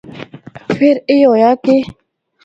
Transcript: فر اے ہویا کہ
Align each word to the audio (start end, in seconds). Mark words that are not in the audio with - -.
فر 0.75 0.95
اے 1.09 1.15
ہویا 1.25 1.51
کہ 1.63 1.77